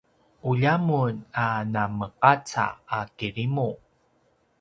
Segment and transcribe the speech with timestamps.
[0.49, 2.65] ulja mun a nameqaca
[2.97, 3.69] a kirimu